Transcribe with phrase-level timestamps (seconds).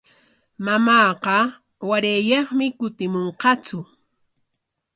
[0.65, 1.37] Mamaama
[1.89, 3.77] warayyaqmi kutimunqatsu.